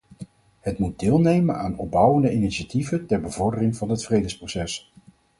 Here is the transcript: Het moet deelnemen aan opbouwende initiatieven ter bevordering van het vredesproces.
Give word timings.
Het 0.59 0.77
moet 0.79 0.99
deelnemen 0.99 1.55
aan 1.55 1.77
opbouwende 1.77 2.33
initiatieven 2.33 3.05
ter 3.07 3.21
bevordering 3.21 3.75
van 3.75 3.89
het 3.89 4.03
vredesproces. 4.05 4.91